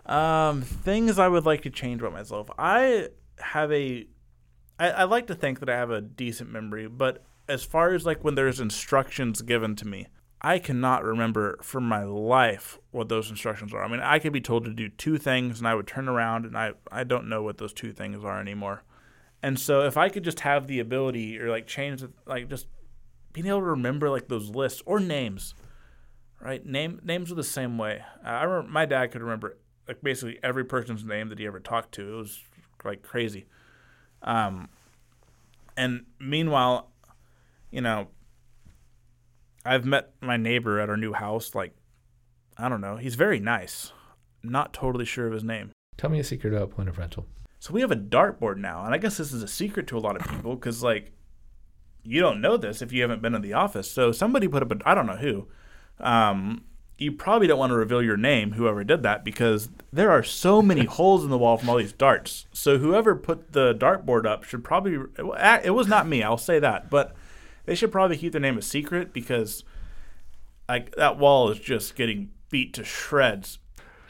[0.04, 0.58] Exciting.
[0.58, 2.50] Um, things I would like to change about myself.
[2.58, 4.06] I have a
[4.78, 8.06] I, I like to think that I have a decent memory, but as far as
[8.06, 10.08] like when there's instructions given to me,
[10.40, 13.84] I cannot remember for my life what those instructions are.
[13.84, 16.44] I mean, I could be told to do two things and I would turn around
[16.44, 18.82] and I, I don't know what those two things are anymore.
[19.42, 22.66] And so if I could just have the ability or like change like just
[23.32, 25.54] being able to remember like those lists or names,
[26.40, 26.64] right?
[26.64, 28.02] Name names are the same way.
[28.24, 31.92] I remember my dad could remember like basically every person's name that he ever talked
[31.92, 32.14] to.
[32.14, 32.42] It was
[32.84, 33.46] like crazy.
[34.22, 34.68] Um,
[35.76, 36.90] and meanwhile,
[37.70, 38.08] you know,
[39.64, 41.54] I've met my neighbor at our new house.
[41.54, 41.74] Like,
[42.56, 42.96] I don't know.
[42.96, 43.92] He's very nice.
[44.42, 45.70] Not totally sure of his name.
[45.96, 47.26] Tell me a secret about point of rental.
[47.58, 50.00] So we have a dartboard now, and I guess this is a secret to a
[50.00, 51.12] lot of people because, like,
[52.02, 53.88] you don't know this if you haven't been in the office.
[53.88, 55.46] So somebody put up a I don't know who,
[56.00, 56.64] um,
[57.02, 60.62] you probably don't want to reveal your name, whoever did that, because there are so
[60.62, 62.46] many holes in the wall from all these darts.
[62.52, 64.98] So whoever put the dartboard up should probably.
[65.18, 67.14] It was not me, I'll say that, but
[67.66, 69.64] they should probably keep their name a secret because,
[70.68, 73.58] like, that wall is just getting beat to shreds.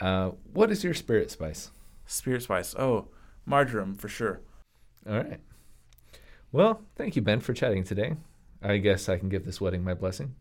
[0.00, 1.70] Uh, what is your spirit spice?
[2.06, 2.74] Spirit spice.
[2.76, 3.08] Oh,
[3.46, 4.40] marjoram for sure.
[5.08, 5.40] All right.
[6.50, 8.16] Well, thank you, Ben, for chatting today.
[8.62, 10.34] I guess I can give this wedding my blessing.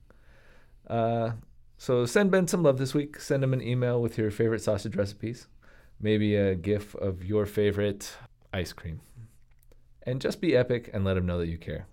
[0.87, 1.31] Uh,
[1.81, 3.19] so send Ben some love this week.
[3.19, 5.47] Send him an email with your favorite sausage recipes,
[5.99, 8.13] maybe a gif of your favorite
[8.53, 9.01] ice cream.
[10.03, 11.87] And just be epic and let him know that you care.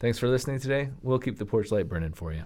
[0.00, 0.90] Thanks for listening today.
[1.00, 2.42] We'll keep the porch light burning for you.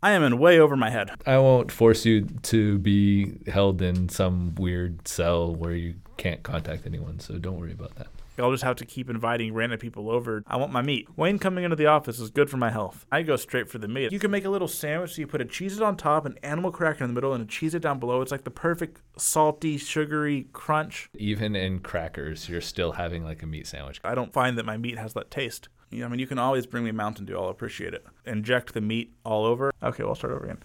[0.00, 1.10] I am in way over my head.
[1.26, 6.86] I won't force you to be held in some weird cell where you can't contact
[6.86, 8.06] anyone, so don't worry about that.
[8.38, 10.42] I'll just have to keep inviting random people over.
[10.46, 11.08] I want my meat.
[11.16, 13.04] Wayne coming into the office is good for my health.
[13.12, 14.12] I go straight for the meat.
[14.12, 16.70] You can make a little sandwich so you put a Cheez-It on top, an animal
[16.70, 18.22] cracker in the middle, and a Cheez-It down below.
[18.22, 21.10] It's like the perfect salty, sugary crunch.
[21.14, 24.00] Even in crackers, you're still having like a meat sandwich.
[24.04, 25.68] I don't find that my meat has that taste.
[25.92, 27.36] I mean, you can always bring me Mountain Dew.
[27.36, 28.06] I'll appreciate it.
[28.24, 29.72] Inject the meat all over.
[29.82, 30.58] Okay, well, I'll start over again.